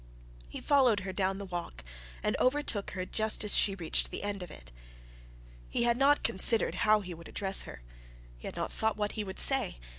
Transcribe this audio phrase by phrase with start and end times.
[0.49, 1.83] He followed her down the walk,
[2.23, 4.71] and overtook her just as she reached the end of it.
[5.69, 7.83] He had not considered how he would address her;
[8.35, 9.77] he had not thought what he would say.